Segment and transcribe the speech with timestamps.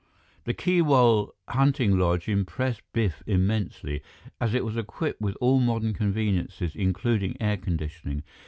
[0.45, 4.01] The Keewal hunting lodge impressed Biff immensely,
[4.39, 8.23] as it was equipped with all modern conveniences including air conditioning.